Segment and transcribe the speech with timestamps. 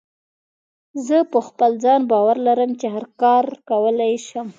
[1.05, 4.47] زه په خپل ځان باور لرم چې هر کار کولی شم.